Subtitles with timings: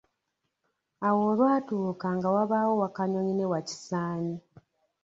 [1.07, 4.35] Awo olwatuuka nga wabaawo Wakanyonyi ne Wakisaanyi.